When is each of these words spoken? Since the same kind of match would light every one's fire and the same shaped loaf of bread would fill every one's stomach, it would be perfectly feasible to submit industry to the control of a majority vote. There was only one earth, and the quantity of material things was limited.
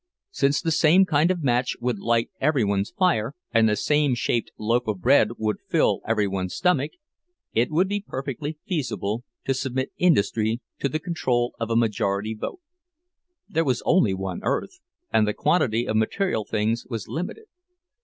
Since 0.31 0.63
the 0.63 0.71
same 0.71 1.05
kind 1.05 1.29
of 1.29 1.43
match 1.43 1.75
would 1.79 1.99
light 1.99 2.31
every 2.39 2.63
one's 2.65 2.89
fire 2.89 3.35
and 3.51 3.69
the 3.69 3.75
same 3.75 4.15
shaped 4.15 4.49
loaf 4.57 4.87
of 4.87 4.99
bread 4.99 5.29
would 5.37 5.57
fill 5.69 6.01
every 6.07 6.27
one's 6.27 6.55
stomach, 6.55 6.93
it 7.53 7.69
would 7.69 7.87
be 7.87 8.01
perfectly 8.07 8.57
feasible 8.67 9.23
to 9.45 9.53
submit 9.53 9.91
industry 9.99 10.59
to 10.79 10.89
the 10.89 10.97
control 10.99 11.53
of 11.59 11.69
a 11.69 11.75
majority 11.75 12.33
vote. 12.33 12.61
There 13.47 13.63
was 13.63 13.83
only 13.85 14.15
one 14.15 14.39
earth, 14.41 14.79
and 15.13 15.27
the 15.27 15.35
quantity 15.35 15.87
of 15.87 15.95
material 15.97 16.45
things 16.45 16.83
was 16.89 17.07
limited. 17.07 17.45